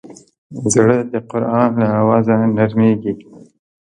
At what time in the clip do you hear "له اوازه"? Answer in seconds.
1.81-2.33